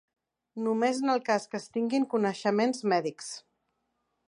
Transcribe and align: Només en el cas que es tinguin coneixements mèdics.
Només 0.67 1.01
en 1.03 1.11
el 1.15 1.21
cas 1.27 1.45
que 1.51 1.59
es 1.59 1.67
tinguin 1.77 2.09
coneixements 2.15 2.83
mèdics. 2.95 3.31